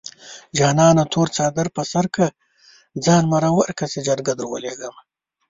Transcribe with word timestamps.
جانانه 0.57 1.03
تور 1.13 1.27
څادر 1.35 1.67
په 1.75 1.81
سر 1.91 2.05
کړه 2.13 2.29
ځان 3.05 3.23
مرور 3.31 3.69
کړه 3.77 3.87
چې 3.93 3.99
جرګه 4.07 4.33
دروليږمه 4.35 4.99